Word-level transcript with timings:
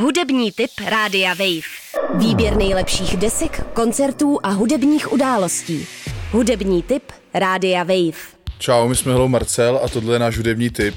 Hudební 0.00 0.52
tip 0.52 0.70
Rádia 0.86 1.34
Wave. 1.34 1.68
Výběr 2.14 2.56
nejlepších 2.56 3.16
desek, 3.16 3.66
koncertů 3.72 4.38
a 4.42 4.50
hudebních 4.50 5.12
událostí. 5.12 5.86
Hudební 6.30 6.82
tip 6.82 7.02
Rádia 7.34 7.82
Wave. 7.82 8.18
Čau, 8.58 8.88
my 8.88 8.96
jsme 8.96 9.12
Hello 9.12 9.28
Marcel 9.28 9.80
a 9.84 9.88
tohle 9.88 10.14
je 10.14 10.18
náš 10.18 10.36
hudební 10.36 10.70
tip. 10.70 10.94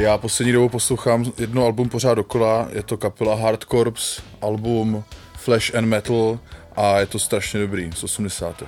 Já 0.00 0.18
poslední 0.18 0.52
dobou 0.52 0.68
poslouchám 0.68 1.32
jedno 1.38 1.64
album 1.64 1.88
pořád 1.88 2.14
dokola, 2.14 2.68
je 2.72 2.82
to 2.82 2.96
kapela 2.96 3.34
Hard 3.34 3.64
Corps, 3.64 4.22
album 4.42 5.04
Flash 5.36 5.74
and 5.74 5.84
Metal 5.84 6.38
a 6.76 7.00
je 7.00 7.06
to 7.06 7.18
strašně 7.18 7.60
dobrý, 7.60 7.90
z 7.94 8.04
80. 8.04 8.62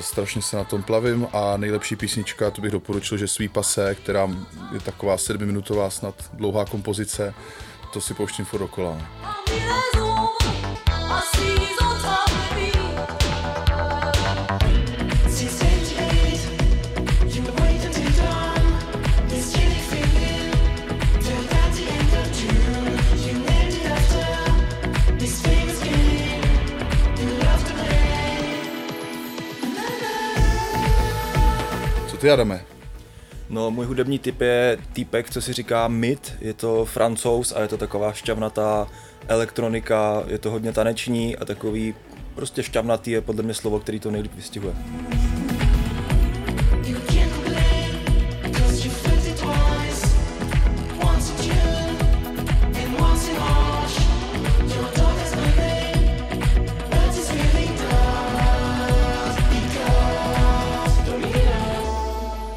strašně 0.00 0.42
se 0.42 0.56
na 0.56 0.64
tom 0.64 0.82
plavím 0.82 1.26
a 1.32 1.56
nejlepší 1.56 1.96
písnička, 1.96 2.50
to 2.50 2.60
bych 2.60 2.70
doporučil, 2.70 3.18
že 3.18 3.28
Svý 3.28 3.48
pase, 3.48 3.94
která 3.94 4.30
je 4.72 4.80
taková 4.80 5.18
sedmiminutová 5.18 5.90
snad 5.90 6.14
dlouhá 6.32 6.64
kompozice, 6.64 7.34
to 7.92 8.00
si 8.00 8.14
pouštím 8.14 8.44
furt. 8.44 8.70
Parmi 8.76 8.96
ty, 32.26 32.30
Adame? 32.30 32.64
No, 33.48 33.70
můj 33.70 33.86
hudební 33.86 34.18
typ 34.18 34.40
je 34.40 34.78
týpek, 34.92 35.30
co 35.30 35.42
si 35.42 35.52
říká 35.52 35.88
Mid, 35.88 36.34
je 36.40 36.54
to 36.54 36.84
francouz 36.84 37.52
a 37.52 37.60
je 37.60 37.68
to 37.68 37.76
taková 37.76 38.12
šťavnatá 38.12 38.88
elektronika, 39.28 40.24
je 40.26 40.38
to 40.38 40.50
hodně 40.50 40.72
taneční 40.72 41.36
a 41.36 41.44
takový 41.44 41.94
prostě 42.34 42.62
šťavnatý 42.62 43.10
je 43.10 43.20
podle 43.20 43.42
mě 43.42 43.54
slovo, 43.54 43.80
který 43.80 44.00
to 44.00 44.10
nejlíp 44.10 44.34
vystihuje. 44.34 44.74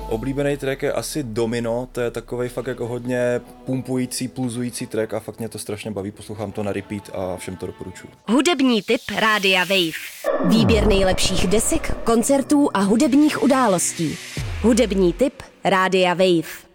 Oblíbený 0.09 0.57
track 0.57 0.83
je 0.83 0.93
asi 0.93 1.23
Domino, 1.23 1.87
to 1.91 2.01
je 2.01 2.11
takový 2.11 2.49
fakt 2.49 2.67
jako 2.67 2.87
hodně 2.87 3.41
pumpující, 3.65 4.27
pulzující 4.27 4.87
track 4.87 5.13
a 5.13 5.19
fakt 5.19 5.39
mě 5.39 5.49
to 5.49 5.59
strašně 5.59 5.91
baví, 5.91 6.11
poslouchám 6.11 6.51
to 6.51 6.63
na 6.63 6.73
repeat 6.73 7.09
a 7.13 7.37
všem 7.37 7.55
to 7.55 7.65
doporučuji. 7.67 8.07
Hudební 8.27 8.81
tip 8.81 9.01
Rádia 9.15 9.63
Wave. 9.63 9.99
Výběr 10.45 10.87
nejlepších 10.87 11.47
desek, 11.47 11.95
koncertů 12.03 12.69
a 12.73 12.79
hudebních 12.79 13.43
událostí. 13.43 14.17
Hudební 14.61 15.13
tip 15.13 15.33
Rádia 15.63 16.13
Wave. 16.13 16.69